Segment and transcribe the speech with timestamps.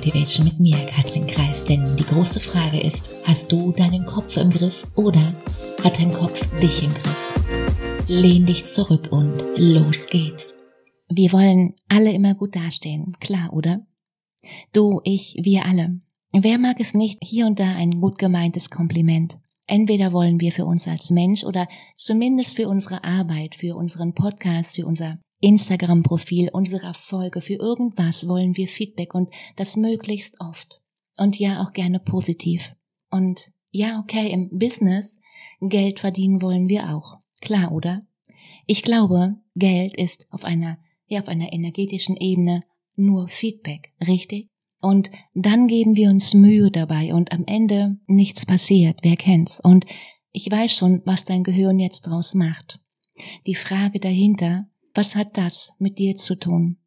[0.00, 1.62] Motivation mit mir, Katrin Kreis.
[1.62, 5.34] Denn die große Frage ist, hast du deinen Kopf im Griff oder
[5.84, 8.06] hat dein Kopf dich im Griff?
[8.08, 10.56] Lehn dich zurück und los geht's.
[11.10, 13.86] Wir wollen alle immer gut dastehen, klar, oder?
[14.72, 16.00] Du, ich, wir alle.
[16.32, 19.38] Wer mag es nicht, hier und da ein gut gemeintes Kompliment?
[19.66, 24.76] Entweder wollen wir für uns als Mensch oder zumindest für unsere Arbeit, für unseren Podcast,
[24.76, 30.80] für unser Instagram-Profil, unsere Erfolge, für irgendwas wollen wir Feedback und das möglichst oft.
[31.16, 32.74] Und ja, auch gerne positiv.
[33.10, 35.20] Und ja, okay, im Business
[35.60, 37.18] Geld verdienen wollen wir auch.
[37.40, 38.06] Klar, oder?
[38.66, 42.64] Ich glaube, Geld ist auf einer, ja, auf einer energetischen Ebene
[42.96, 44.48] nur Feedback, richtig?
[44.80, 49.60] Und dann geben wir uns Mühe dabei und am Ende nichts passiert, wer kennt's?
[49.60, 49.84] Und
[50.32, 52.80] ich weiß schon, was dein Gehirn jetzt draus macht.
[53.46, 56.78] Die Frage dahinter, was hat das mit dir zu tun?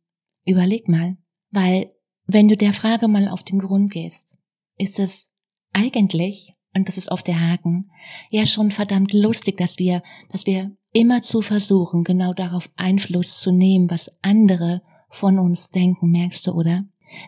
[0.45, 1.17] Überleg mal,
[1.52, 1.91] weil
[2.26, 4.37] wenn du der Frage mal auf den Grund gehst,
[4.77, 5.32] ist es
[5.71, 7.84] eigentlich, und das ist oft der Haken,
[8.31, 13.51] ja schon verdammt lustig, dass wir, dass wir immer zu versuchen, genau darauf Einfluss zu
[13.51, 16.85] nehmen, was andere von uns denken, merkst du, oder?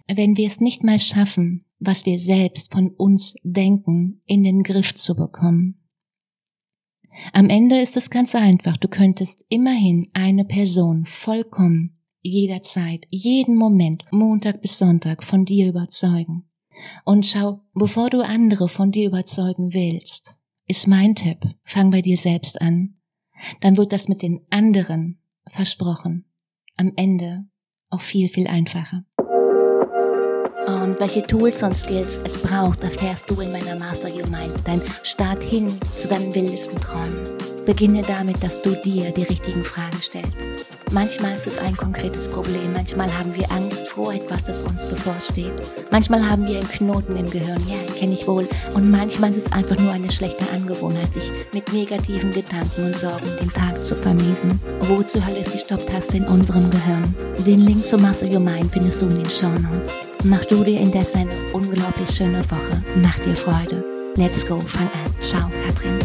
[0.07, 4.95] Wenn wir es nicht mal schaffen, was wir selbst von uns denken, in den Griff
[4.95, 5.84] zu bekommen.
[7.33, 8.77] Am Ende ist es ganz einfach.
[8.77, 16.49] Du könntest immerhin eine Person vollkommen jederzeit, jeden Moment, Montag bis Sonntag von dir überzeugen.
[17.05, 20.35] Und schau, bevor du andere von dir überzeugen willst,
[20.67, 22.95] ist mein Tipp, fang bei dir selbst an.
[23.61, 26.25] Dann wird das mit den anderen, versprochen,
[26.77, 27.45] am Ende
[27.89, 29.05] auch viel, viel einfacher.
[30.67, 34.53] Und welche Tools und Skills es braucht, erfährst du in meiner Master Your Mind.
[34.63, 37.19] Dein Start hin zu deinen wildesten Träumen.
[37.65, 40.49] Beginne damit, dass du dir die richtigen Fragen stellst.
[40.91, 45.51] Manchmal ist es ein konkretes Problem, manchmal haben wir Angst vor etwas, das uns bevorsteht.
[45.91, 48.47] Manchmal haben wir einen Knoten im Gehirn, ja, kenne ich wohl.
[48.75, 53.29] Und manchmal ist es einfach nur eine schlechte Angewohnheit, sich mit negativen Gedanken und Sorgen
[53.41, 54.59] den Tag zu vermiesen.
[54.81, 57.15] Wo zur Hölle ist die Stopptaste in unserem Gehirn?
[57.45, 60.04] Den Link zu Master Your Mind findest du in den Show Notes.
[60.27, 62.81] Mach du dir indes eine unglaublich schöne Woche.
[62.95, 63.83] Mach dir Freude.
[64.15, 65.21] Let's go, fang an.
[65.21, 65.99] Ciao, Katrin.